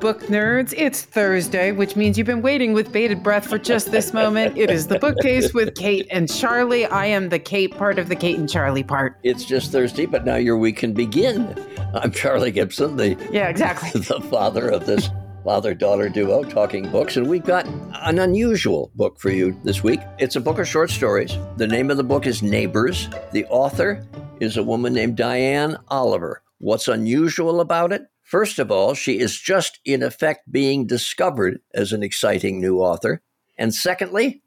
[0.00, 0.74] book nerds.
[0.76, 4.56] It's Thursday, which means you've been waiting with bated breath for just this moment.
[4.56, 6.86] It is the bookcase with Kate and Charlie.
[6.86, 9.18] I am the Kate part of the Kate and Charlie part.
[9.22, 11.54] It's just Thursday, but now your week can begin.
[11.94, 14.00] I'm Charlie Gibson, the Yeah, exactly.
[14.00, 15.10] the father of this
[15.44, 17.66] father-daughter duo talking books, and we've got
[18.02, 20.00] an unusual book for you this week.
[20.18, 21.38] It's a book of short stories.
[21.56, 23.08] The name of the book is Neighbors.
[23.32, 24.04] The author
[24.40, 26.42] is a woman named Diane Oliver.
[26.58, 28.06] What's unusual about it?
[28.26, 33.22] First of all, she is just in effect being discovered as an exciting new author.
[33.56, 34.42] And secondly,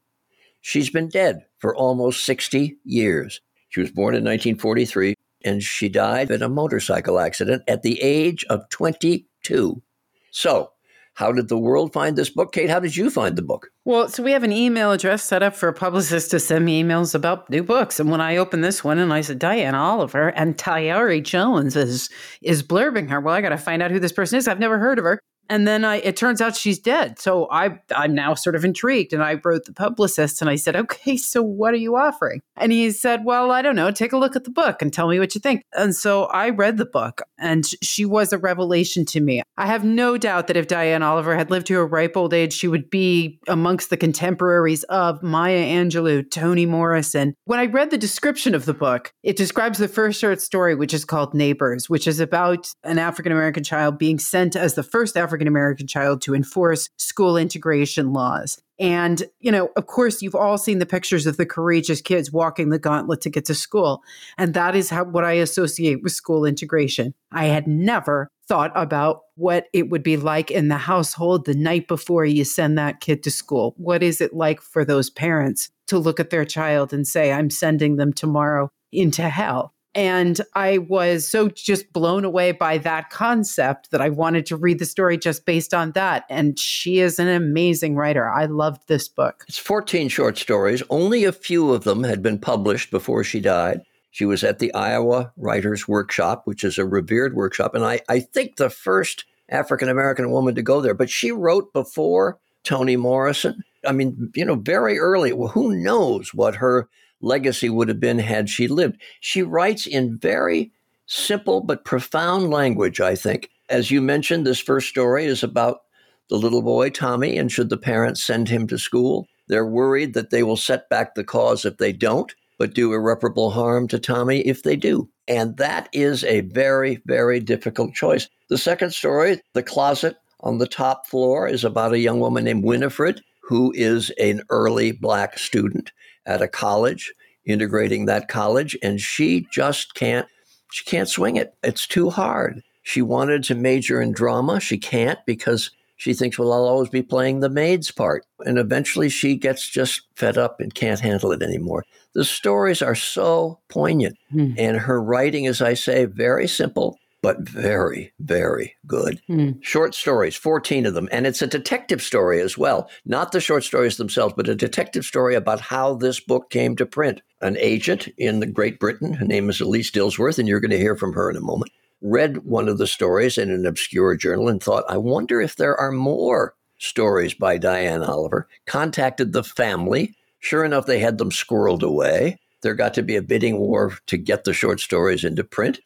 [0.60, 3.40] she's been dead for almost 60 years.
[3.70, 5.14] She was born in 1943
[5.46, 9.82] and she died in a motorcycle accident at the age of 22.
[10.30, 10.72] So,
[11.20, 12.52] how did the world find this book?
[12.52, 13.68] Kate, how did you find the book?
[13.84, 16.82] Well, so we have an email address set up for a publicist to send me
[16.82, 18.00] emails about new books.
[18.00, 22.08] And when I opened this one and I said Diane Oliver and Tayari Jones is
[22.40, 23.20] is blurbing her.
[23.20, 24.48] Well, I got to find out who this person is.
[24.48, 25.20] I've never heard of her.
[25.50, 27.18] And then I, it turns out she's dead.
[27.18, 29.12] So I, I'm now sort of intrigued.
[29.12, 32.40] And I wrote the publicist and I said, okay, so what are you offering?
[32.56, 33.90] And he said, well, I don't know.
[33.90, 35.62] Take a look at the book and tell me what you think.
[35.74, 39.42] And so I read the book and she was a revelation to me.
[39.56, 42.52] I have no doubt that if Diane Oliver had lived to a ripe old age,
[42.52, 47.34] she would be amongst the contemporaries of Maya Angelou, Toni Morrison.
[47.46, 50.94] When I read the description of the book, it describes the first short story, which
[50.94, 55.16] is called Neighbors, which is about an African American child being sent as the first
[55.16, 58.60] African American child to enforce school integration laws.
[58.78, 62.70] And, you know, of course, you've all seen the pictures of the courageous kids walking
[62.70, 64.02] the gauntlet to get to school.
[64.38, 67.12] And that is how what I associate with school integration.
[67.30, 71.88] I had never thought about what it would be like in the household the night
[71.88, 73.74] before you send that kid to school.
[73.76, 77.50] What is it like for those parents to look at their child and say, I'm
[77.50, 79.74] sending them tomorrow into hell?
[79.94, 84.78] And I was so just blown away by that concept that I wanted to read
[84.78, 86.24] the story just based on that.
[86.30, 88.30] And she is an amazing writer.
[88.30, 89.44] I loved this book.
[89.48, 90.82] It's 14 short stories.
[90.90, 93.82] Only a few of them had been published before she died.
[94.12, 97.74] She was at the Iowa Writers Workshop, which is a revered workshop.
[97.74, 101.72] And I, I think the first African American woman to go there, but she wrote
[101.72, 103.62] before Toni Morrison.
[103.86, 105.32] I mean, you know, very early.
[105.32, 106.88] Well, who knows what her
[107.20, 109.00] legacy would have been had she lived.
[109.20, 110.72] She writes in very
[111.06, 113.50] simple but profound language, I think.
[113.68, 115.80] As you mentioned, this first story is about
[116.28, 119.26] the little boy, Tommy, and should the parents send him to school?
[119.48, 123.50] They're worried that they will set back the cause if they don't, but do irreparable
[123.50, 125.08] harm to Tommy if they do.
[125.26, 128.28] And that is a very, very difficult choice.
[128.48, 132.64] The second story, The Closet on the Top Floor, is about a young woman named
[132.64, 135.90] Winifred, who is an early black student
[136.26, 137.12] at a college,
[137.44, 140.26] integrating that college, and she just can't
[140.72, 141.54] she can't swing it.
[141.62, 142.62] It's too hard.
[142.82, 144.60] She wanted to major in drama.
[144.60, 148.24] She can't because she thinks, well, I'll always be playing the maid's part.
[148.46, 151.84] And eventually she gets just fed up and can't handle it anymore.
[152.14, 154.16] The stories are so poignant.
[154.30, 154.54] Hmm.
[154.56, 159.20] And her writing, as I say, very simple, but very, very good.
[159.28, 159.62] Mm.
[159.62, 161.08] Short stories, 14 of them.
[161.12, 162.88] And it's a detective story as well.
[163.04, 166.86] Not the short stories themselves, but a detective story about how this book came to
[166.86, 167.22] print.
[167.40, 170.78] An agent in the Great Britain, her name is Elise Dillsworth, and you're going to
[170.78, 174.48] hear from her in a moment, read one of the stories in an obscure journal
[174.48, 178.48] and thought, I wonder if there are more stories by Diane Oliver.
[178.66, 180.14] Contacted the family.
[180.38, 182.38] Sure enough, they had them squirreled away.
[182.62, 185.80] There got to be a bidding war to get the short stories into print.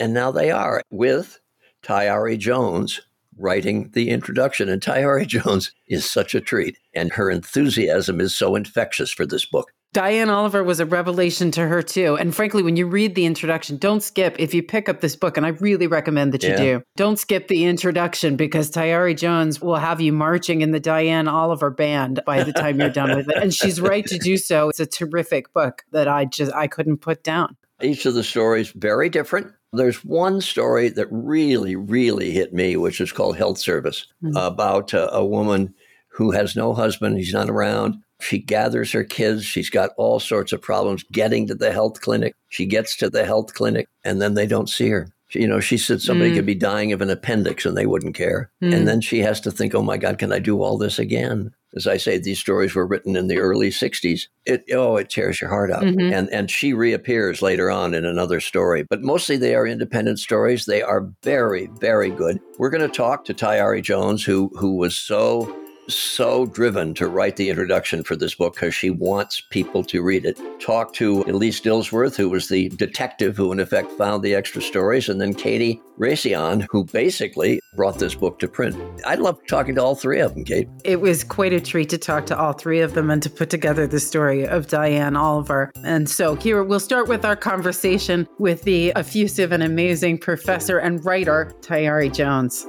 [0.00, 1.38] And now they are with
[1.82, 3.00] Tayari Jones
[3.36, 4.68] writing the introduction.
[4.68, 6.78] And Tayari Jones is such a treat.
[6.94, 9.72] And her enthusiasm is so infectious for this book.
[9.92, 12.16] Diane Oliver was a revelation to her too.
[12.16, 15.36] And frankly, when you read the introduction, don't skip if you pick up this book,
[15.36, 16.56] and I really recommend that you yeah.
[16.56, 16.82] do.
[16.96, 21.70] Don't skip the introduction because Tayari Jones will have you marching in the Diane Oliver
[21.70, 23.36] band by the time you're done with it.
[23.36, 24.68] And she's right to do so.
[24.68, 27.56] It's a terrific book that I just I couldn't put down.
[27.82, 33.00] Each of the stories very different, there's one story that really, really hit me, which
[33.00, 34.36] is called Health Service, mm-hmm.
[34.36, 35.74] about a, a woman
[36.08, 37.18] who has no husband.
[37.18, 38.02] He's not around.
[38.20, 39.44] She gathers her kids.
[39.44, 42.34] She's got all sorts of problems getting to the health clinic.
[42.48, 45.12] She gets to the health clinic and then they don't see her.
[45.32, 46.34] You know, she said somebody mm.
[46.34, 48.50] could be dying of an appendix and they wouldn't care.
[48.62, 48.74] Mm.
[48.74, 51.52] And then she has to think, oh my God, can I do all this again?
[51.76, 54.22] As I say, these stories were written in the early '60s.
[54.46, 55.82] It oh, it tears your heart out.
[55.82, 56.12] Mm-hmm.
[56.12, 60.64] And and she reappears later on in another story, but mostly they are independent stories.
[60.64, 62.40] They are very very good.
[62.58, 67.36] We're going to talk to Tayari Jones, who who was so so driven to write
[67.36, 70.38] the introduction for this book because she wants people to read it.
[70.60, 75.08] Talk to Elise Dillsworth, who was the detective who, in effect, found the extra stories,
[75.08, 78.76] and then Katie Raissian, who basically brought this book to print.
[79.06, 80.68] I love talking to all three of them, Kate.
[80.84, 83.50] It was quite a treat to talk to all three of them and to put
[83.50, 85.70] together the story of Diane Oliver.
[85.84, 91.04] And so here we'll start with our conversation with the effusive and amazing professor and
[91.04, 92.66] writer, Tayari Jones.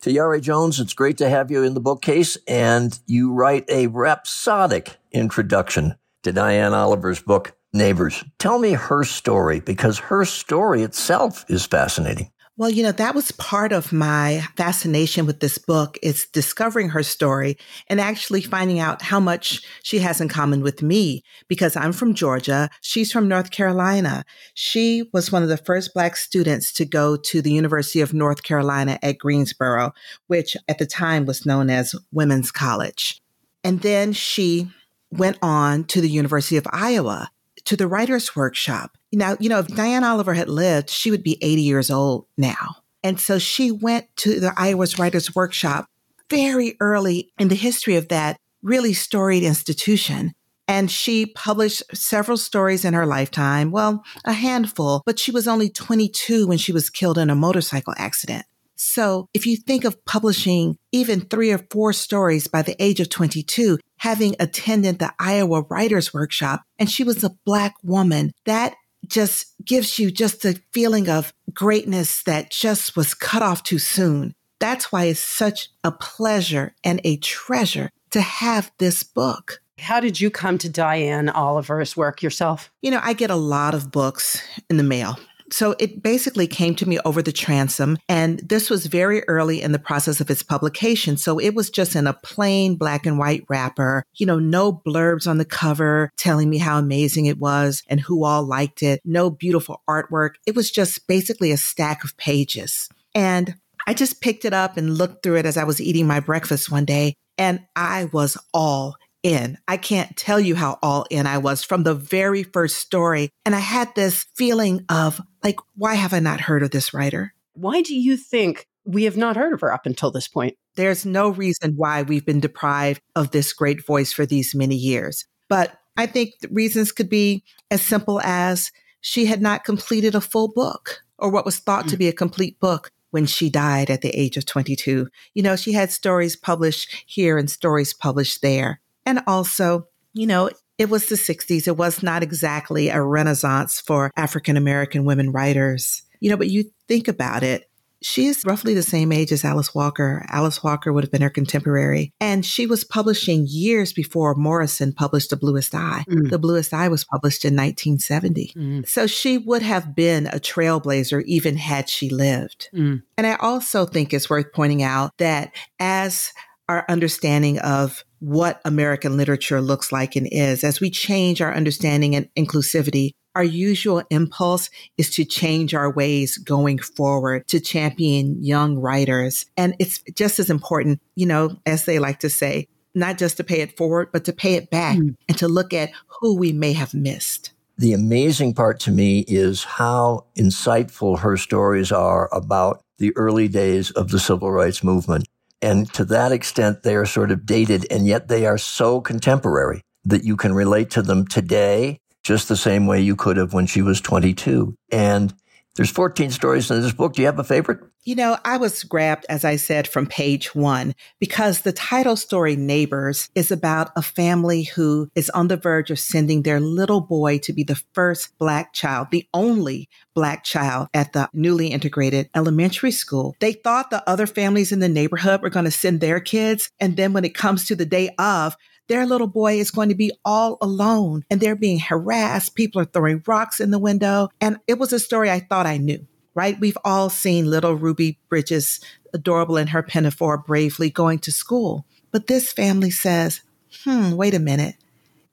[0.00, 4.96] Tayari Jones, it's great to have you in the bookcase, and you write a rhapsodic
[5.10, 8.24] introduction to Diane Oliver's book, Neighbors.
[8.38, 12.30] Tell me her story, because her story itself is fascinating.
[12.58, 17.04] Well, you know, that was part of my fascination with this book is discovering her
[17.04, 17.56] story
[17.86, 22.14] and actually finding out how much she has in common with me because I'm from
[22.14, 22.68] Georgia.
[22.80, 24.24] She's from North Carolina.
[24.54, 28.42] She was one of the first black students to go to the University of North
[28.42, 29.92] Carolina at Greensboro,
[30.26, 33.22] which at the time was known as Women's College.
[33.62, 34.68] And then she
[35.12, 37.30] went on to the University of Iowa
[37.68, 38.96] to the writer's workshop.
[39.12, 42.76] Now, you know, if Diane Oliver had lived, she would be 80 years old now.
[43.02, 45.86] And so she went to the Iowa's Writers Workshop
[46.30, 50.32] very early in the history of that really storied institution.
[50.66, 53.70] And she published several stories in her lifetime.
[53.70, 57.94] Well, a handful, but she was only 22 when she was killed in a motorcycle
[57.98, 58.46] accident.
[58.78, 63.10] So if you think of publishing even three or four stories by the age of
[63.10, 68.74] 22, having attended the Iowa Writers Workshop, and she was a Black woman, that
[69.06, 74.34] just gives you just a feeling of greatness that just was cut off too soon.
[74.60, 79.60] That's why it's such a pleasure and a treasure to have this book.
[79.78, 82.70] How did you come to Diane Oliver's work yourself?
[82.82, 85.18] You know, I get a lot of books in the mail.
[85.50, 87.98] So it basically came to me over the transom.
[88.08, 91.16] And this was very early in the process of its publication.
[91.16, 95.26] So it was just in a plain black and white wrapper, you know, no blurbs
[95.26, 99.30] on the cover telling me how amazing it was and who all liked it, no
[99.30, 100.34] beautiful artwork.
[100.46, 102.88] It was just basically a stack of pages.
[103.14, 103.54] And
[103.86, 106.70] I just picked it up and looked through it as I was eating my breakfast
[106.70, 107.14] one day.
[107.38, 108.96] And I was all
[109.28, 109.58] in.
[109.68, 113.30] I can't tell you how all in I was from the very first story.
[113.44, 117.34] And I had this feeling of like, why have I not heard of this writer?
[117.52, 120.56] Why do you think we have not heard of her up until this point?
[120.76, 125.26] There's no reason why we've been deprived of this great voice for these many years.
[125.48, 130.20] But I think the reasons could be as simple as she had not completed a
[130.20, 131.90] full book or what was thought mm.
[131.90, 135.08] to be a complete book when she died at the age of 22.
[135.34, 138.80] You know, she had stories published here and stories published there.
[139.08, 141.66] And also, you know, it was the 60s.
[141.66, 146.02] It was not exactly a renaissance for African American women writers.
[146.20, 147.70] You know, but you think about it,
[148.02, 150.26] she is roughly the same age as Alice Walker.
[150.28, 152.12] Alice Walker would have been her contemporary.
[152.20, 156.04] And she was publishing years before Morrison published The Bluest Eye.
[156.06, 156.28] Mm.
[156.28, 158.52] The Bluest Eye was published in 1970.
[158.54, 158.88] Mm.
[158.88, 162.68] So she would have been a trailblazer even had she lived.
[162.74, 163.02] Mm.
[163.16, 166.32] And I also think it's worth pointing out that as
[166.68, 170.64] our understanding of what American literature looks like and is.
[170.64, 176.38] As we change our understanding and inclusivity, our usual impulse is to change our ways
[176.38, 179.46] going forward, to champion young writers.
[179.56, 183.44] And it's just as important, you know, as they like to say, not just to
[183.44, 185.14] pay it forward, but to pay it back mm.
[185.28, 187.52] and to look at who we may have missed.
[187.76, 193.92] The amazing part to me is how insightful her stories are about the early days
[193.92, 195.28] of the civil rights movement.
[195.60, 199.82] And to that extent, they are sort of dated and yet they are so contemporary
[200.04, 203.66] that you can relate to them today just the same way you could have when
[203.66, 204.74] she was 22.
[204.92, 205.34] And
[205.76, 207.14] there's 14 stories in this book.
[207.14, 207.80] Do you have a favorite?
[208.08, 212.56] You know, I was grabbed, as I said, from page one because the title story,
[212.56, 217.36] Neighbors, is about a family who is on the verge of sending their little boy
[217.40, 222.92] to be the first Black child, the only Black child at the newly integrated elementary
[222.92, 223.36] school.
[223.40, 226.70] They thought the other families in the neighborhood were going to send their kids.
[226.80, 228.56] And then when it comes to the day of,
[228.88, 232.54] their little boy is going to be all alone and they're being harassed.
[232.54, 234.30] People are throwing rocks in the window.
[234.40, 236.06] And it was a story I thought I knew,
[236.38, 236.60] right?
[236.60, 238.78] We've all seen little Ruby Bridges,
[239.12, 241.84] adorable in her pinafore, bravely going to school.
[242.12, 243.40] But this family says,
[243.82, 244.76] hmm, wait a minute.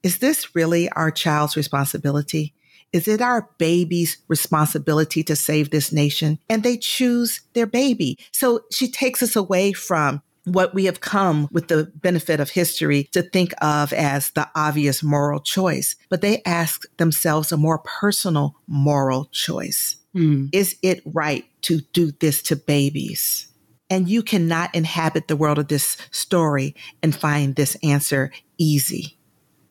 [0.02, 2.56] Is this really our child's responsibility?
[2.92, 6.40] Is it our baby's responsibility to save this nation?
[6.50, 8.18] And they choose their baby.
[8.32, 13.04] So she takes us away from what we have come with the benefit of history
[13.12, 18.56] to think of as the obvious moral choice, but they ask themselves a more personal
[18.68, 19.98] moral choice.
[20.16, 20.50] Mm.
[20.54, 23.48] Is it right to do this to babies?
[23.90, 29.18] And you cannot inhabit the world of this story and find this answer easy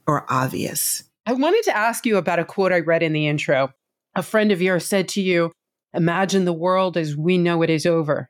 [0.07, 1.03] or obvious.
[1.27, 3.73] I wanted to ask you about a quote I read in the intro.
[4.15, 5.51] A friend of yours said to you,
[5.95, 8.29] Imagine the world as we know it is over.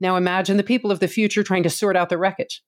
[0.00, 2.62] Now imagine the people of the future trying to sort out the wreckage.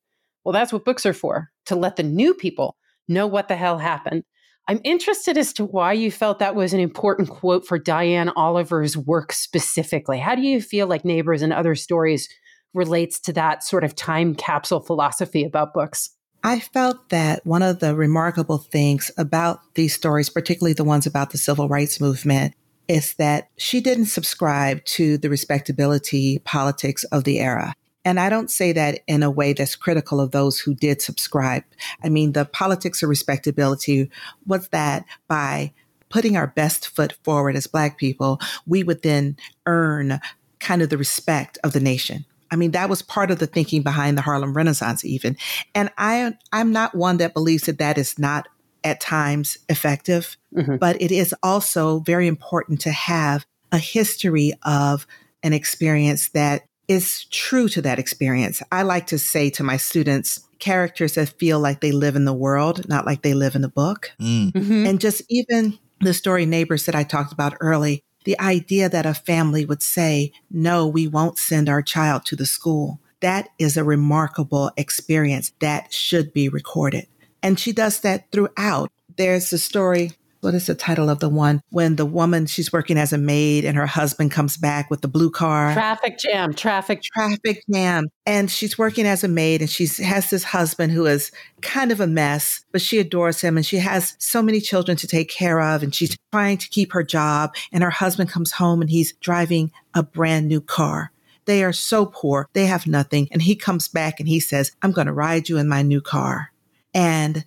[0.45, 2.77] Well, that's what books are for, to let the new people
[3.07, 4.25] know what the hell happened.
[4.71, 8.99] I'm interested as to why you felt that was an important quote for Diane Oliver's
[8.99, 10.19] work specifically.
[10.19, 12.29] How do you feel like Neighbors and Other Stories
[12.75, 16.11] relates to that sort of time capsule philosophy about books?
[16.45, 21.31] I felt that one of the remarkable things about these stories, particularly the ones about
[21.31, 22.55] the civil rights movement,
[22.89, 27.75] is that she didn't subscribe to the respectability politics of the era.
[28.09, 31.63] And I don't say that in a way that's critical of those who did subscribe.
[32.03, 34.11] I mean, the politics of respectability
[34.47, 35.75] was that by
[36.09, 39.37] putting our best foot forward as Black people, we would then
[39.67, 40.21] earn
[40.59, 42.25] kind of the respect of the nation.
[42.51, 45.37] I mean, that was part of the thinking behind the Harlem Renaissance, even.
[45.75, 48.49] And I, I'm not one that believes that that is not
[48.85, 50.77] at times effective, mm-hmm.
[50.77, 55.07] but it is also very important to have a history of
[55.43, 58.63] an experience that is true to that experience.
[58.73, 62.33] I like to say to my students, characters that feel like they live in the
[62.33, 64.13] world, not like they live in a book.
[64.21, 64.53] Mm.
[64.53, 64.87] Mm-hmm.
[64.87, 69.15] And just even the story neighbors that I talked about early, the idea that a
[69.15, 73.01] family would say, no, we won't send our child to the school.
[73.21, 77.07] That is a remarkable experience that should be recorded.
[77.43, 78.91] And she does that throughout.
[79.17, 81.63] There's a story what is the title of the one?
[81.71, 85.09] When the woman she's working as a maid and her husband comes back with the
[85.09, 85.73] blue car.
[85.73, 88.09] Traffic jam traffic traffic jam.
[88.27, 92.01] And she's working as a maid and she has this husband who is kind of
[92.01, 95.61] a mess but she adores him and she has so many children to take care
[95.61, 99.13] of and she's trying to keep her job and her husband comes home and he's
[99.15, 101.11] driving a brand new car.
[101.47, 104.93] They are so poor they have nothing and he comes back and he says i'm
[104.93, 106.53] going to ride you in my new car.
[106.95, 107.45] And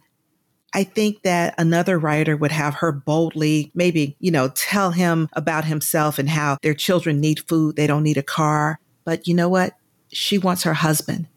[0.74, 5.66] I think that another writer would have her boldly maybe, you know, tell him about
[5.66, 7.76] himself and how their children need food.
[7.76, 8.80] They don't need a car.
[9.04, 9.74] But you know what?
[10.14, 11.28] She wants her husband.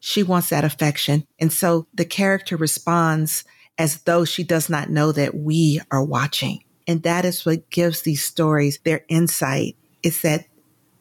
[0.00, 1.26] She wants that affection.
[1.38, 3.44] And so the character responds
[3.78, 6.64] as though she does not know that we are watching.
[6.86, 10.46] And that is what gives these stories their insight is that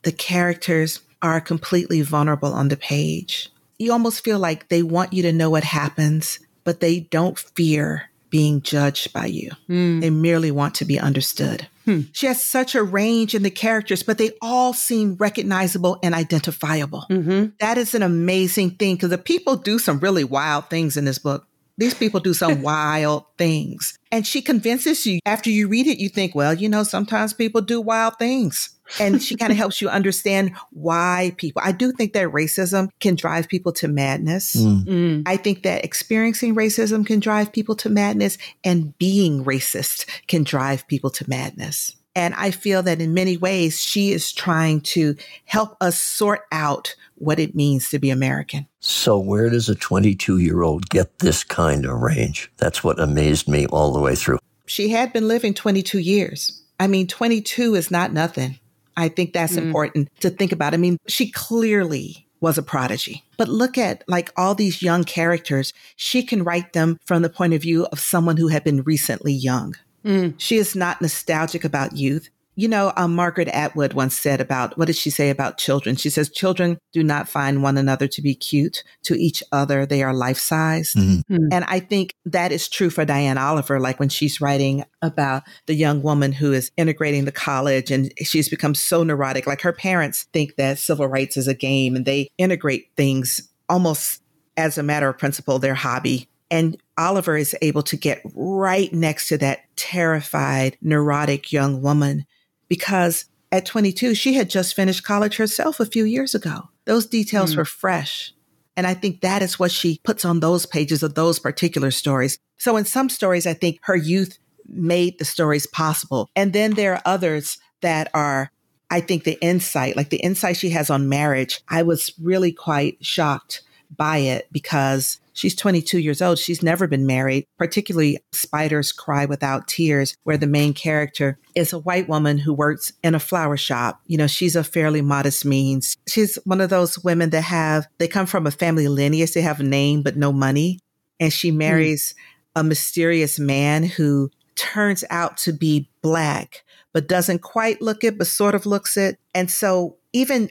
[0.03, 3.49] the characters are completely vulnerable on the page.
[3.77, 6.39] You almost feel like they want you to know what happens
[6.69, 9.49] but they don't fear being judged by you.
[9.67, 10.01] Mm.
[10.01, 11.67] They merely want to be understood.
[11.85, 12.01] Hmm.
[12.11, 17.07] She has such a range in the characters, but they all seem recognizable and identifiable.
[17.09, 17.55] Mm-hmm.
[17.59, 21.17] That is an amazing thing because the people do some really wild things in this
[21.17, 21.47] book.
[21.79, 23.97] These people do some wild things.
[24.11, 27.61] And she convinces you after you read it, you think, well, you know, sometimes people
[27.61, 31.61] do wild things and she kind of helps you understand why people.
[31.63, 34.55] I do think that racism can drive people to madness.
[34.55, 34.85] Mm.
[34.85, 35.23] Mm.
[35.25, 40.87] I think that experiencing racism can drive people to madness, and being racist can drive
[40.87, 41.95] people to madness.
[42.15, 46.95] And I feel that in many ways, she is trying to help us sort out
[47.15, 48.67] what it means to be American.
[48.79, 52.51] So, where does a 22 year old get this kind of range?
[52.57, 54.39] That's what amazed me all the way through.
[54.65, 56.63] She had been living 22 years.
[56.79, 58.59] I mean, 22 is not nothing.
[58.95, 59.63] I think that's mm.
[59.63, 60.73] important to think about.
[60.73, 63.23] I mean, she clearly was a prodigy.
[63.37, 65.73] But look at like all these young characters.
[65.95, 69.33] She can write them from the point of view of someone who had been recently
[69.33, 69.75] young.
[70.03, 70.35] Mm.
[70.37, 72.29] She is not nostalgic about youth.
[72.55, 75.95] You know, um, Margaret Atwood once said about what did she say about children?
[75.95, 78.83] She says, Children do not find one another to be cute.
[79.03, 80.97] To each other, they are life sized.
[80.97, 81.33] Mm-hmm.
[81.33, 81.53] Mm-hmm.
[81.53, 83.79] And I think that is true for Diane Oliver.
[83.79, 88.49] Like when she's writing about the young woman who is integrating the college and she's
[88.49, 89.47] become so neurotic.
[89.47, 94.21] Like her parents think that civil rights is a game and they integrate things almost
[94.57, 96.27] as a matter of principle, their hobby.
[96.51, 102.25] And Oliver is able to get right next to that terrified, neurotic young woman
[102.67, 106.69] because at 22, she had just finished college herself a few years ago.
[106.85, 107.57] Those details mm.
[107.57, 108.33] were fresh.
[108.77, 112.37] And I think that is what she puts on those pages of those particular stories.
[112.57, 114.37] So in some stories, I think her youth
[114.67, 116.29] made the stories possible.
[116.35, 118.51] And then there are others that are,
[118.89, 123.03] I think the insight, like the insight she has on marriage, I was really quite
[123.03, 123.63] shocked
[123.95, 126.37] by it because She's 22 years old.
[126.37, 131.79] She's never been married, particularly Spiders Cry Without Tears, where the main character is a
[131.79, 134.01] white woman who works in a flower shop.
[134.05, 135.95] You know, she's of fairly modest means.
[136.09, 139.31] She's one of those women that have, they come from a family lineage.
[139.31, 140.81] They have a name, but no money.
[141.21, 141.59] And she hmm.
[141.59, 142.59] marries mm.
[142.59, 148.27] a mysterious man who turns out to be black, but doesn't quite look it, but
[148.27, 149.17] sort of looks it.
[149.33, 150.49] And so even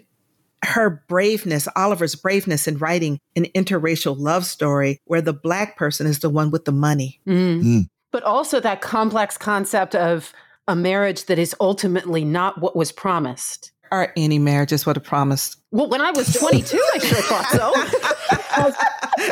[0.64, 6.18] her braveness, Oliver's braveness in writing an interracial love story where the black person is
[6.20, 7.20] the one with the money.
[7.26, 7.62] Mm.
[7.62, 7.88] Mm.
[8.10, 10.32] But also that complex concept of
[10.66, 13.72] a marriage that is ultimately not what was promised.
[13.90, 15.56] Are any marriages what are promised?
[15.70, 18.74] Well, when I was 22, I sure thought so.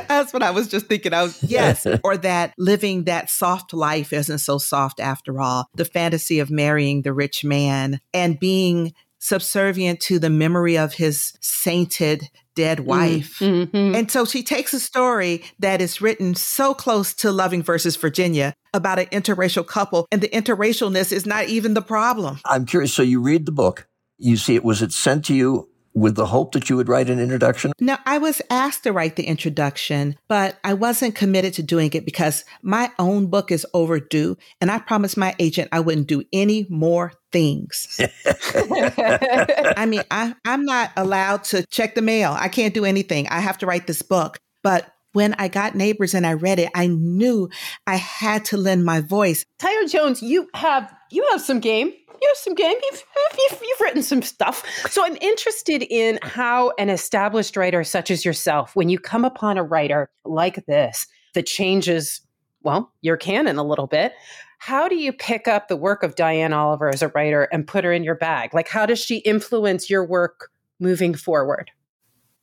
[0.08, 1.12] That's what I was just thinking.
[1.12, 1.86] I was, yes.
[2.02, 5.68] or that living that soft life isn't so soft after all.
[5.74, 11.32] The fantasy of marrying the rich man and being subservient to the memory of his
[11.40, 12.88] sainted dead mm-hmm.
[12.88, 13.38] wife.
[13.38, 13.94] Mm-hmm.
[13.94, 18.54] And so she takes a story that is written so close to Loving versus Virginia
[18.74, 22.38] about an interracial couple, and the interracialness is not even the problem.
[22.44, 22.92] I'm curious.
[22.92, 26.26] So you read the book, you see it, was it sent to you with the
[26.26, 27.72] hope that you would write an introduction?
[27.80, 32.04] No, I was asked to write the introduction, but I wasn't committed to doing it
[32.04, 34.36] because my own book is overdue.
[34.60, 37.98] And I promised my agent I wouldn't do any more things.
[38.54, 42.36] I mean, I, I'm not allowed to check the mail.
[42.38, 43.26] I can't do anything.
[43.28, 44.38] I have to write this book.
[44.62, 47.48] But when I got neighbors and I read it, I knew
[47.86, 49.46] I had to lend my voice.
[49.58, 51.94] Tayari Jones, you have you have some game
[52.34, 52.76] some game.
[52.90, 53.04] You've,
[53.38, 54.64] you've, you've written some stuff.
[54.90, 59.58] So I'm interested in how an established writer such as yourself, when you come upon
[59.58, 62.20] a writer like this that changes,
[62.62, 64.12] well, your canon a little bit,
[64.58, 67.84] how do you pick up the work of Diane Oliver as a writer and put
[67.84, 68.54] her in your bag?
[68.54, 71.70] Like, how does she influence your work moving forward?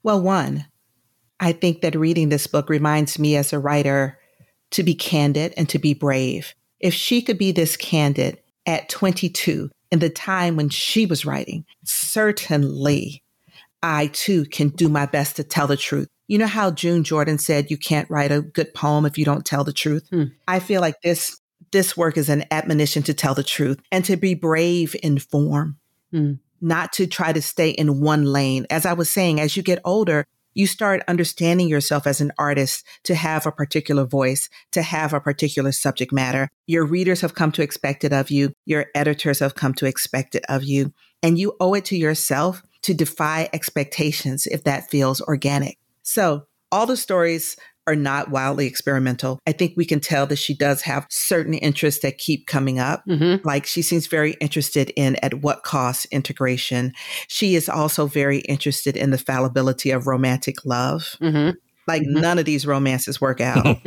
[0.04, 0.66] Well, one,
[1.40, 4.18] I think that reading this book reminds me as a writer
[4.72, 6.54] to be candid and to be brave.
[6.80, 11.66] If she could be this candid at 22 in the time when she was writing,
[11.84, 13.24] certainly
[13.82, 16.08] I too can do my best to tell the truth.
[16.28, 19.46] You know how June Jordan said you can't write a good poem if you don't
[19.46, 20.08] tell the truth?
[20.10, 20.24] Hmm.
[20.48, 21.40] I feel like this
[21.72, 25.78] this work is an admonition to tell the truth and to be brave in form.
[26.12, 26.34] Hmm.
[26.62, 28.66] Not to try to stay in one lane.
[28.70, 32.86] As I was saying, as you get older, you start understanding yourself as an artist
[33.04, 36.50] to have a particular voice, to have a particular subject matter.
[36.68, 38.54] Your readers have come to expect it of you.
[38.66, 40.94] Your editors have come to expect it of you.
[41.22, 45.78] And you owe it to yourself to defy expectations if that feels organic.
[46.04, 47.56] So all the stories
[47.88, 49.40] are not wildly experimental.
[49.46, 53.04] I think we can tell that she does have certain interests that keep coming up.
[53.08, 53.46] Mm-hmm.
[53.46, 56.94] Like she seems very interested in at what cost integration.
[57.28, 61.18] She is also very interested in the fallibility of romantic love.
[61.22, 61.58] Mm-hmm.
[61.88, 62.22] Like mm-hmm.
[62.22, 63.66] none of these romances work out.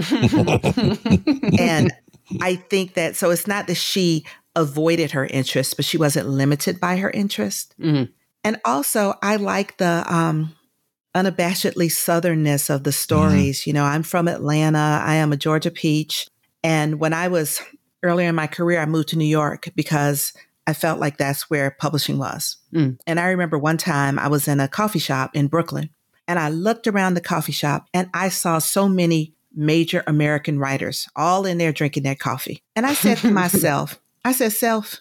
[1.59, 1.93] and
[2.41, 6.81] I think that so it's not that she avoided her interests, but she wasn't limited
[6.81, 7.75] by her interest.
[7.79, 8.11] Mm-hmm.
[8.43, 10.56] And also, I like the um,
[11.17, 12.95] unabashedly southernness of the mm-hmm.
[12.95, 13.61] stories.
[13.61, 13.71] Mm-hmm.
[13.71, 15.03] You know, I'm from Atlanta.
[15.03, 16.29] I am a Georgia peach.
[16.63, 17.61] And when I was
[18.03, 20.33] earlier in my career, I moved to New York because
[20.67, 22.59] I felt like that's where publishing was.
[22.73, 22.99] Mm.
[23.07, 25.91] And I remember one time I was in a coffee shop in Brooklyn
[26.29, 31.09] and I looked around the coffee shop and I saw so many major American writers
[31.17, 32.63] all in there drinking their coffee.
[32.75, 35.01] And I said to myself, I said, self,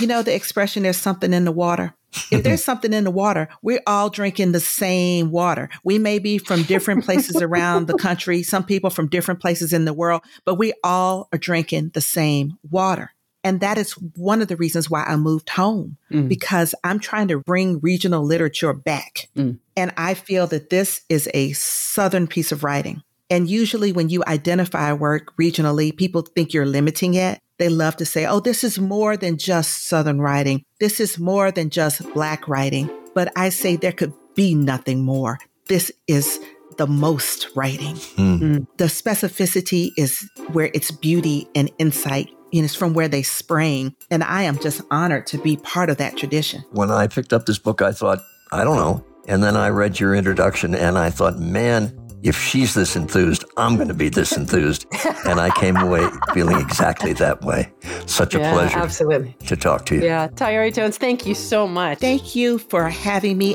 [0.00, 1.94] you know the expression, there's something in the water?
[2.30, 5.68] if there's something in the water, we're all drinking the same water.
[5.84, 9.84] We may be from different places around the country, some people from different places in
[9.84, 13.12] the world, but we all are drinking the same water.
[13.44, 16.28] And that is one of the reasons why I moved home mm.
[16.28, 19.28] because I'm trying to bring regional literature back.
[19.36, 19.58] Mm.
[19.76, 23.02] And I feel that this is a Southern piece of writing.
[23.30, 28.06] And usually, when you identify work regionally, people think you're limiting it they love to
[28.06, 30.64] say, oh, this is more than just Southern writing.
[30.80, 32.90] This is more than just Black writing.
[33.14, 35.38] But I say there could be nothing more.
[35.66, 36.38] This is
[36.76, 37.96] the most writing.
[38.16, 38.66] Mm.
[38.76, 43.94] The specificity is where its beauty and insight and it's from where they sprang.
[44.10, 46.64] And I am just honored to be part of that tradition.
[46.70, 48.20] When I picked up this book, I thought,
[48.52, 49.04] I don't know.
[49.26, 51.92] And then I read your introduction and I thought, man,
[52.22, 54.86] if she's this enthused, I'm going to be this enthused.
[55.28, 57.70] and I came away feeling exactly that way.
[58.06, 59.36] Such a yeah, pleasure absolutely.
[59.46, 60.02] to talk to you.
[60.04, 60.28] Yeah.
[60.28, 61.98] Tayari Jones, thank you so much.
[61.98, 63.54] Thank you for having me.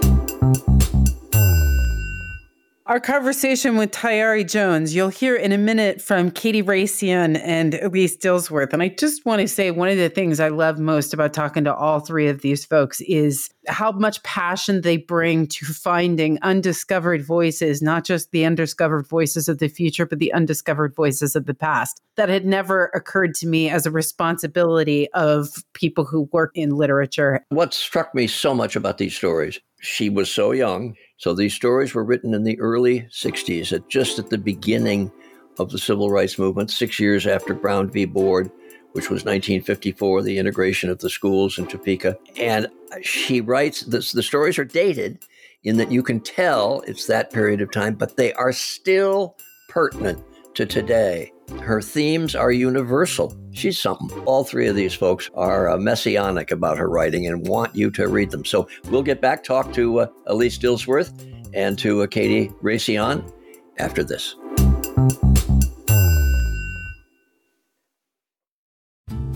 [2.86, 8.18] Our conversation with Tayari Jones, you'll hear in a minute from Katie Raissian and Elise
[8.18, 8.74] Dillsworth.
[8.74, 11.64] And I just want to say one of the things I love most about talking
[11.64, 17.26] to all three of these folks is how much passion they bring to finding undiscovered
[17.26, 21.54] voices, not just the undiscovered voices of the future, but the undiscovered voices of the
[21.54, 22.02] past.
[22.18, 27.46] That had never occurred to me as a responsibility of people who work in literature.
[27.48, 31.94] What struck me so much about these stories, she was so young so these stories
[31.94, 35.10] were written in the early 60s, at just at the beginning
[35.58, 38.04] of the civil rights movement, six years after Brown v.
[38.04, 38.52] Board
[38.92, 42.16] which was 1954, the integration of the schools in Topeka.
[42.40, 42.68] And
[43.02, 45.26] she writes this, the stories are dated
[45.64, 49.36] in that you can tell it's that period of time, but they are still
[49.68, 51.33] pertinent to today.
[51.62, 53.36] Her themes are universal.
[53.52, 54.10] She's something.
[54.26, 58.08] All three of these folks are uh, messianic about her writing and want you to
[58.08, 58.46] read them.
[58.46, 61.12] So we'll get back, talk to uh, Elise Dillsworth
[61.54, 63.32] and to uh, Katie Raissian
[63.78, 64.36] after this.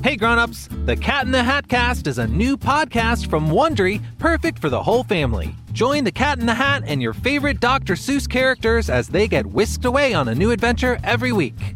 [0.04, 4.58] Hey grown-ups, the Cat in the Hat cast is a new podcast from Wondery, perfect
[4.58, 5.54] for the whole family.
[5.74, 7.96] Join the Cat in the Hat and your favorite Dr.
[7.96, 11.76] Seuss characters as they get whisked away on a new adventure every week.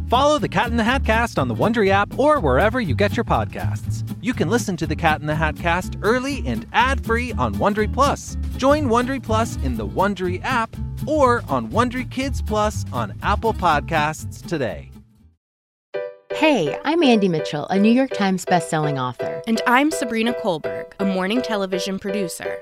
[0.11, 3.15] Follow the Cat in the Hat cast on the Wondery app or wherever you get
[3.15, 4.05] your podcasts.
[4.21, 7.93] You can listen to the Cat in the Hat cast early and ad-free on Wondery
[7.93, 8.35] Plus.
[8.57, 10.75] Join Wondery Plus in the Wondery app
[11.07, 14.91] or on Wondery Kids Plus on Apple Podcasts today.
[16.33, 19.41] Hey, I'm Andie Mitchell, a New York Times bestselling author.
[19.47, 22.61] And I'm Sabrina Kohlberg, a morning television producer.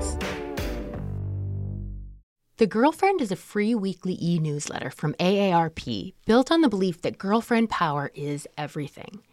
[2.61, 7.17] The Girlfriend is a free weekly e newsletter from AARP built on the belief that
[7.17, 9.23] girlfriend power is everything.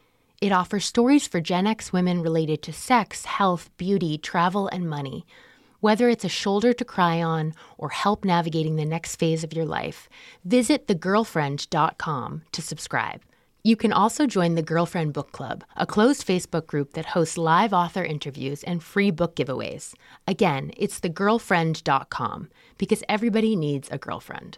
[0.41, 5.27] It offers stories for Gen X women related to sex, health, beauty, travel, and money.
[5.81, 9.67] Whether it's a shoulder to cry on or help navigating the next phase of your
[9.67, 10.09] life,
[10.47, 13.21] visit thegirlfriend.com to subscribe.
[13.69, 17.75] You can also join the Girlfriend Book Club, a closed Facebook group that hosts live
[17.75, 19.93] author interviews and free book giveaways.
[20.27, 24.57] Again, it's thegirlfriend.com because everybody needs a girlfriend.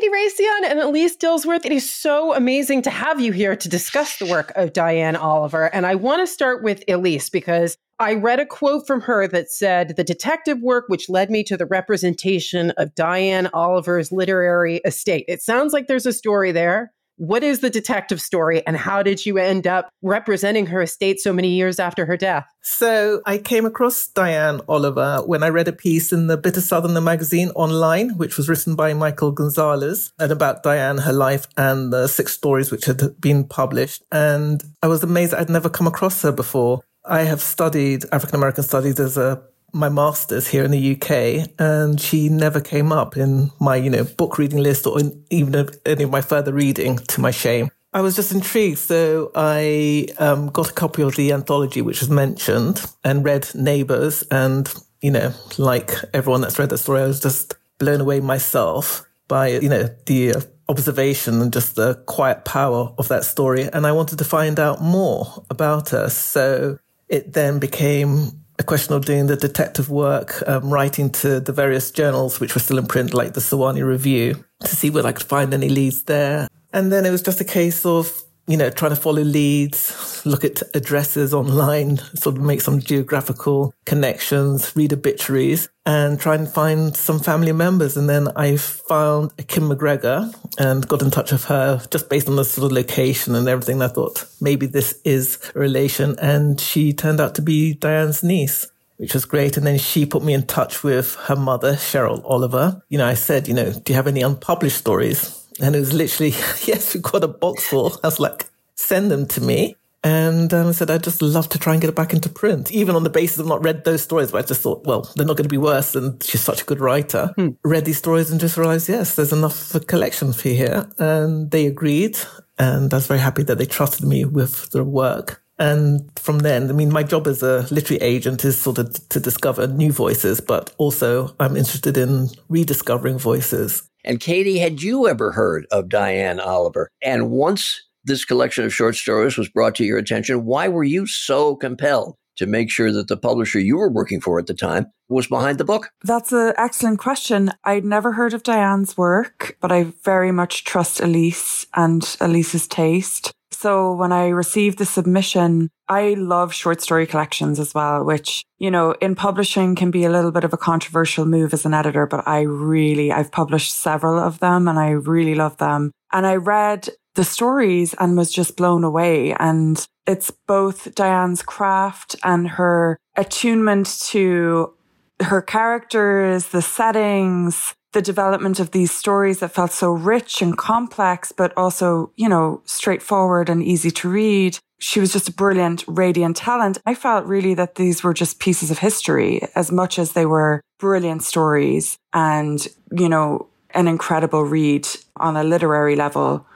[0.00, 4.16] Katie Raissian and Elise Dillsworth, it is so amazing to have you here to discuss
[4.16, 5.66] the work of Diane Oliver.
[5.74, 9.50] And I want to start with Elise because I read a quote from her that
[9.50, 15.26] said, The detective work which led me to the representation of Diane Oliver's literary estate.
[15.28, 16.94] It sounds like there's a story there.
[17.20, 21.34] What is the detective story, and how did you end up representing her estate so
[21.34, 22.46] many years after her death?
[22.62, 27.02] So, I came across Diane Oliver when I read a piece in the Bitter Southerner
[27.02, 32.06] magazine online, which was written by Michael Gonzalez, and about Diane, her life, and the
[32.06, 34.02] six stories which had been published.
[34.10, 36.80] And I was amazed I'd never come across her before.
[37.04, 42.00] I have studied African American studies as a my master's here in the UK, and
[42.00, 46.04] she never came up in my, you know, book reading list or in, even any
[46.04, 47.70] of my further reading, to my shame.
[47.92, 52.08] I was just intrigued, so I um, got a copy of the anthology which was
[52.08, 57.20] mentioned and read Neighbours, and you know, like everyone that's read the story, I was
[57.20, 63.08] just blown away myself by you know the observation and just the quiet power of
[63.08, 66.08] that story, and I wanted to find out more about her.
[66.10, 66.78] So
[67.08, 71.90] it then became a question of doing the detective work, um, writing to the various
[71.90, 75.26] journals which were still in print, like the Sewanee Review, to see whether I could
[75.26, 76.46] find any leads there.
[76.70, 80.44] And then it was just a case of you know, trying to follow leads, look
[80.44, 86.96] at addresses online, sort of make some geographical connections, read obituaries, and try and find
[86.96, 87.96] some family members.
[87.96, 92.36] And then I found Kim McGregor and got in touch with her just based on
[92.36, 93.82] the sort of location and everything.
[93.82, 96.18] I thought maybe this is a relation.
[96.18, 99.56] And she turned out to be Diane's niece which was great.
[99.56, 102.82] And then she put me in touch with her mother, Cheryl Oliver.
[102.90, 105.39] You know, I said, you know, do you have any unpublished stories?
[105.60, 106.30] And it was literally,
[106.64, 107.98] yes, we've got a box full.
[108.02, 109.76] I was like, send them to me.
[110.02, 112.72] And um, I said, I'd just love to try and get it back into print,
[112.72, 114.30] even on the basis of not read those stories.
[114.30, 115.94] But I just thought, well, they're not going to be worse.
[115.94, 117.32] And she's such a good writer.
[117.36, 117.48] Hmm.
[117.64, 120.88] Read these stories and just realized, yes, there's enough for collection for here.
[120.98, 122.18] And they agreed.
[122.58, 125.42] And I was very happy that they trusted me with their work.
[125.58, 129.20] And from then, I mean, my job as a literary agent is sort of to
[129.20, 133.82] discover new voices, but also I'm interested in rediscovering voices.
[134.04, 136.90] And Katie, had you ever heard of Diane Oliver?
[137.02, 141.06] And once this collection of short stories was brought to your attention, why were you
[141.06, 144.86] so compelled to make sure that the publisher you were working for at the time
[145.08, 145.90] was behind the book?
[146.02, 147.50] That's an excellent question.
[147.64, 153.32] I'd never heard of Diane's work, but I very much trust Elise and Elise's taste.
[153.52, 158.70] So when I received the submission, I love short story collections as well, which, you
[158.70, 162.06] know, in publishing can be a little bit of a controversial move as an editor,
[162.06, 165.90] but I really, I've published several of them and I really love them.
[166.12, 169.34] And I read the stories and was just blown away.
[169.38, 174.74] And it's both Diane's craft and her attunement to
[175.20, 181.32] her characters, the settings, the development of these stories that felt so rich and complex,
[181.32, 184.58] but also, you know, straightforward and easy to read.
[184.78, 186.78] She was just a brilliant, radiant talent.
[186.86, 190.62] I felt really that these were just pieces of history as much as they were
[190.78, 196.46] brilliant stories and, you know, an incredible read on a literary level.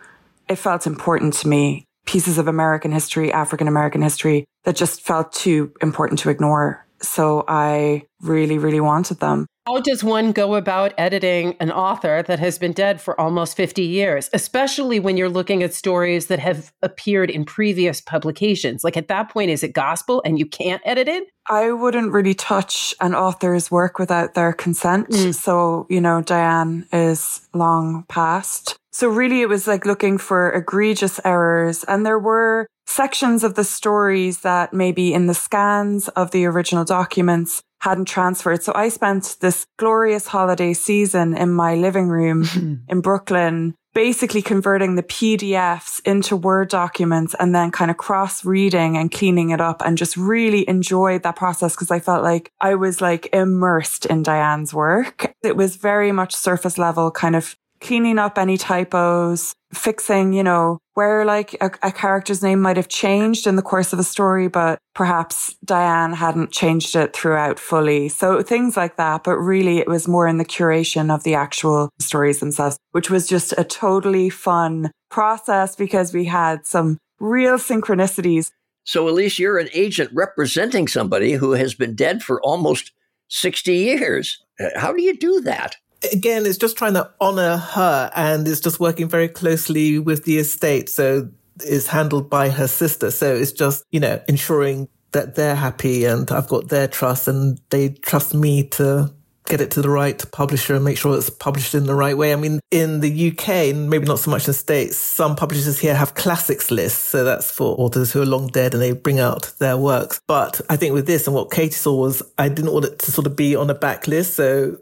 [0.48, 1.84] It felt important to me.
[2.06, 6.83] Pieces of American history, African American history that just felt too important to ignore.
[7.06, 9.46] So I really, really wanted them.
[9.66, 13.82] How does one go about editing an author that has been dead for almost 50
[13.82, 18.84] years, especially when you're looking at stories that have appeared in previous publications?
[18.84, 21.24] Like at that point, is it gospel and you can't edit it?
[21.48, 25.08] I wouldn't really touch an author's work without their consent.
[25.08, 25.34] Mm.
[25.34, 28.76] So, you know, Diane is long past.
[28.92, 31.84] So really it was like looking for egregious errors.
[31.84, 36.84] And there were sections of the stories that maybe in the scans of the original
[36.84, 38.62] documents hadn't transferred.
[38.62, 42.46] So I spent this glorious holiday season in my living room
[42.88, 48.96] in Brooklyn, basically converting the PDFs into Word documents and then kind of cross reading
[48.96, 52.74] and cleaning it up and just really enjoyed that process because I felt like I
[52.74, 55.34] was like immersed in Diane's work.
[55.42, 60.78] It was very much surface level kind of cleaning up any typos, fixing, you know,
[60.94, 64.48] where like a, a, character's name might have changed in the course of a story,
[64.48, 68.08] but perhaps Diane hadn't changed it throughout fully.
[68.08, 69.24] So things like that.
[69.24, 73.26] But really it was more in the curation of the actual stories themselves, which was
[73.26, 78.50] just a totally fun process because we had some real synchronicities.
[78.84, 82.92] So Elise, you're an agent representing somebody who has been dead for almost
[83.28, 84.44] 60 years.
[84.60, 85.76] Uh, how do you do that?
[86.12, 90.38] Again, it's just trying to honor her and it's just working very closely with the
[90.38, 90.88] estate.
[90.88, 91.28] So
[91.60, 93.10] it's handled by her sister.
[93.10, 97.60] So it's just, you know, ensuring that they're happy and I've got their trust and
[97.70, 99.12] they trust me to
[99.46, 102.32] get it to the right publisher and make sure it's published in the right way.
[102.32, 105.94] I mean, in the UK, maybe not so much in the States, some publishers here
[105.94, 107.02] have classics lists.
[107.02, 110.20] So that's for authors who are long dead and they bring out their works.
[110.26, 113.12] But I think with this and what Katie saw was I didn't want it to
[113.12, 114.30] sort of be on a backlist.
[114.32, 114.78] So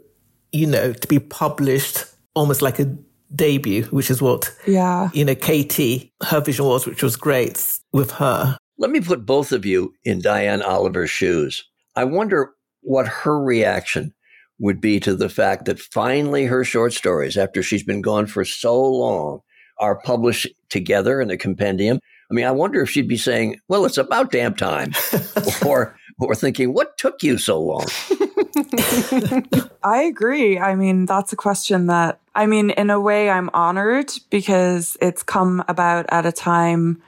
[0.53, 2.95] you know, to be published almost like a
[3.35, 8.11] debut, which is what, yeah, you know, Katie, her vision was, which was great with
[8.11, 8.57] her.
[8.77, 11.63] Let me put both of you in Diane Oliver's shoes.
[11.95, 14.13] I wonder what her reaction
[14.59, 18.45] would be to the fact that finally her short stories, after she's been gone for
[18.45, 19.39] so long,
[19.79, 21.99] are published together in a compendium.
[22.29, 24.93] I mean, I wonder if she'd be saying, well, it's about damn time,
[25.65, 27.85] or, or thinking, what took you so long?
[29.83, 30.59] I agree.
[30.59, 35.23] I mean, that's a question that, I mean, in a way, I'm honored because it's
[35.23, 37.01] come about at a time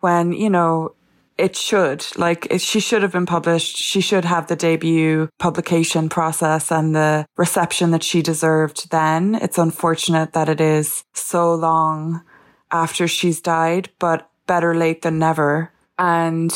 [0.00, 0.94] when, you know,
[1.36, 2.04] it should.
[2.16, 3.76] Like, it, she should have been published.
[3.76, 9.36] She should have the debut publication process and the reception that she deserved then.
[9.36, 12.22] It's unfortunate that it is so long
[12.72, 15.72] after she's died, but better late than never.
[15.96, 16.52] And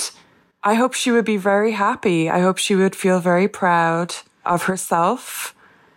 [0.64, 2.28] I hope she would be very happy.
[2.28, 5.54] I hope she would feel very proud of herself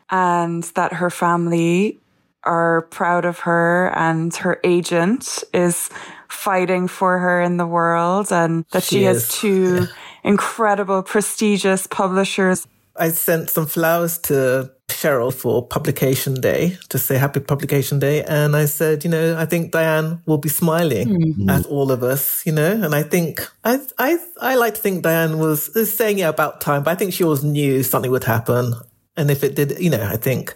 [0.10, 2.00] and that her family
[2.44, 5.90] are proud of her and her agent is
[6.30, 9.86] fighting for her in the world and that she, she has two yeah.
[10.24, 12.68] incredible prestigious publishers.
[12.96, 18.24] I sent some flowers to Cheryl for publication day to say happy publication day.
[18.24, 21.50] And I said, you know, I think Diane will be smiling mm-hmm.
[21.50, 25.04] at all of us, you know, and I think I, I, I like to think
[25.04, 28.24] Diane was, was saying it about time, but I think she always knew something would
[28.24, 28.74] happen.
[29.18, 30.56] And if it did, you know, I think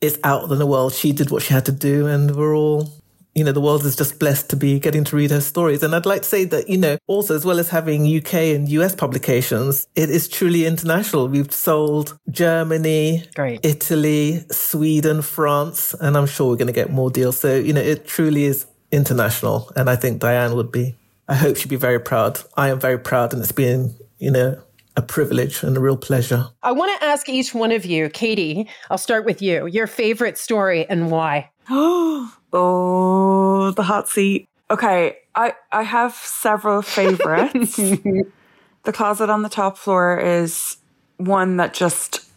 [0.00, 0.92] it's out in the world.
[0.92, 2.88] She did what she had to do and we're all
[3.34, 5.82] you know, the world is just blessed to be getting to read her stories.
[5.82, 8.68] And I'd like to say that, you know, also as well as having UK and
[8.68, 11.28] US publications, it is truly international.
[11.28, 13.64] We've sold Germany, Great.
[13.64, 17.38] Italy, Sweden, France, and I'm sure we're going to get more deals.
[17.38, 19.70] So, you know, it truly is international.
[19.76, 20.96] And I think Diane would be,
[21.28, 22.40] I hope she'd be very proud.
[22.56, 24.60] I am very proud and it's been, you know,
[24.96, 26.48] a privilege and a real pleasure.
[26.62, 30.36] I want to ask each one of you, Katie, I'll start with you, your favorite
[30.36, 31.48] story and why.
[32.52, 34.48] oh, the hot seat.
[34.70, 37.76] Okay, I, I have several favorites.
[38.84, 40.78] the Closet on the Top Floor is
[41.16, 42.28] one that just,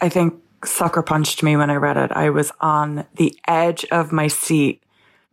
[0.00, 2.12] I think, sucker punched me when I read it.
[2.12, 4.82] I was on the edge of my seat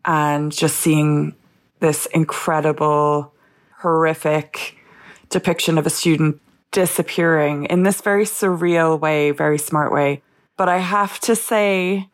[0.04, 1.34] and just seeing
[1.80, 3.34] this incredible,
[3.80, 4.78] horrific
[5.30, 6.42] depiction of a student
[6.72, 10.22] disappearing in this very surreal way, very smart way.
[10.58, 12.10] But I have to say,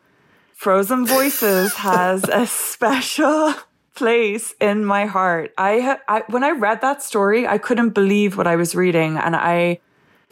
[0.62, 3.52] Frozen Voices has a special
[3.96, 5.52] place in my heart.
[5.58, 9.34] I, I when I read that story, I couldn't believe what I was reading, and
[9.34, 9.80] I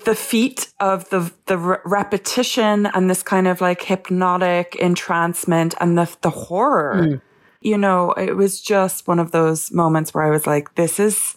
[0.04, 5.98] the feat of the the re- repetition and this kind of like hypnotic entrancement and
[5.98, 6.94] the the horror.
[6.94, 7.20] Mm.
[7.60, 11.34] You know, it was just one of those moments where I was like, this is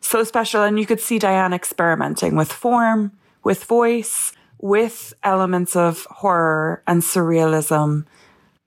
[0.00, 0.64] so special.
[0.64, 3.12] And you could see Diane experimenting with form,
[3.44, 8.04] with voice, with elements of horror and surrealism,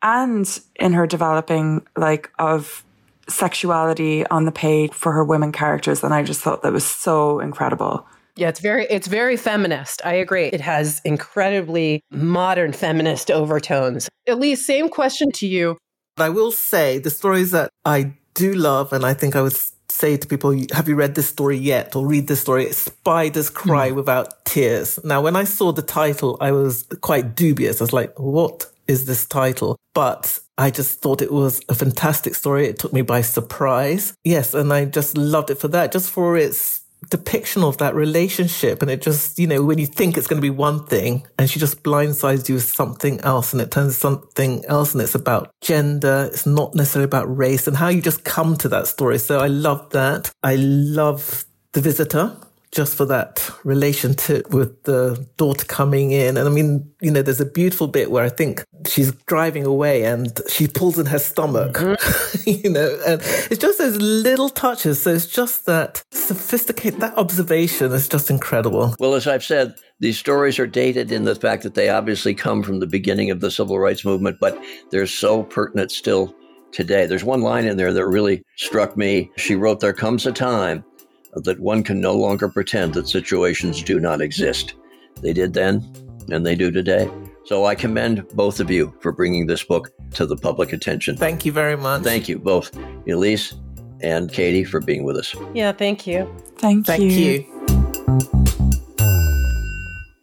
[0.02, 2.84] and in her developing like of
[3.28, 6.04] sexuality on the page for her women characters.
[6.04, 8.06] And I just thought that was so incredible.
[8.36, 10.02] Yeah, it's very it's very feminist.
[10.06, 10.46] I agree.
[10.46, 14.08] It has incredibly modern feminist overtones.
[14.28, 15.78] Elise, same question to you.
[16.18, 19.58] I will say the stories that I do love, and I think I would
[19.92, 21.96] say to people, have you read this story yet?
[21.96, 23.96] Or read this story, Spiders Cry mm.
[23.96, 25.00] Without Tears.
[25.04, 27.82] Now, when I saw the title, I was quite dubious.
[27.82, 29.78] I was like, what is this title?
[29.94, 32.68] But I just thought it was a fantastic story.
[32.68, 34.14] It took me by surprise.
[34.24, 34.54] Yes.
[34.54, 36.79] And I just loved it for that, just for its
[37.10, 38.82] depiction of that relationship.
[38.82, 41.50] And it just, you know, when you think it's going to be one thing and
[41.50, 45.52] she just blindsides you with something else and it turns something else and it's about
[45.62, 46.30] gender.
[46.32, 49.18] It's not necessarily about race and how you just come to that story.
[49.20, 50.32] So I love that.
[50.44, 52.38] I love the visitor
[52.72, 56.38] just for that relationship with the daughter coming in.
[56.38, 60.04] And I mean, you know, there's a beautiful bit where I think she's driving away
[60.04, 62.50] and she pulls in her stomach, mm-hmm.
[62.66, 65.02] you know, and it's just those little touches.
[65.02, 68.96] So it's just that sophisticated, that observation is just incredible.
[69.00, 72.64] Well, as I've said, these stories are dated in the fact that they obviously come
[72.64, 74.58] from the beginning of the civil rights movement, but
[74.92, 76.36] they're so pertinent still
[76.72, 77.06] today.
[77.08, 79.32] There's one line in there that really struck me.
[79.38, 80.84] She wrote, There comes a time
[81.34, 84.76] that one can no longer pretend that situations do not exist.
[85.22, 85.84] They did then,
[86.32, 87.10] and they do today.
[87.46, 91.18] So I commend both of you for bringing this book to the public attention.
[91.18, 92.04] Thank you very much.
[92.04, 93.56] Thank you both, Elise
[94.02, 95.36] and Katie, for being with us.
[95.54, 96.30] Yeah, thank you.
[96.58, 97.10] Thank, thank you.
[97.10, 98.39] you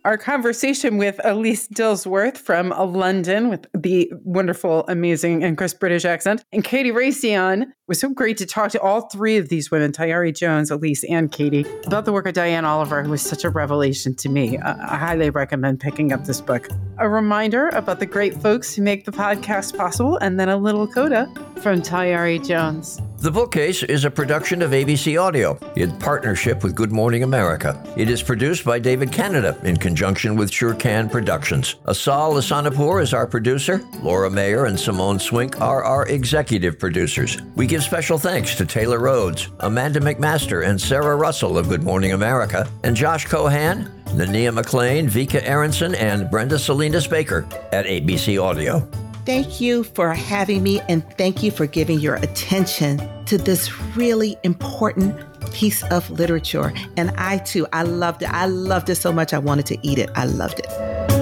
[0.06, 6.44] our conversation with Elise Dillsworth from London with the wonderful, amazing, and crisp British accent,
[6.52, 7.64] and Katie Raissian.
[7.88, 11.32] was so great to talk to all three of these women, Tayari Jones, Elise, and
[11.32, 14.56] Katie, about the work of Diane Oliver, who was such a revelation to me.
[14.58, 16.68] I highly recommend picking up this book.
[16.98, 20.86] A reminder about the great folks who make the podcast possible, and then a little
[20.86, 21.28] coda
[21.60, 23.00] from Tayari Jones.
[23.18, 27.82] The Bookcase is a production of ABC Audio in partnership with Good Morning America.
[27.96, 31.76] It is produced by David Canada in conjunction with Shurkan Productions.
[31.88, 33.82] Asal Ehsanipour is our producer.
[34.02, 37.38] Laura Mayer and Simone Swink are our executive producers.
[37.54, 42.12] We give special thanks to Taylor Rhodes, Amanda McMaster, and Sarah Russell of Good Morning
[42.12, 48.86] America, and Josh Cohan, Nania McLean, Vika Aronson, and Brenda Salinas Baker at ABC Audio.
[49.26, 54.36] Thank you for having me and thank you for giving your attention to this really
[54.44, 55.16] important
[55.52, 56.72] piece of literature.
[56.96, 58.32] And I too, I loved it.
[58.32, 60.10] I loved it so much I wanted to eat it.
[60.14, 61.15] I loved it.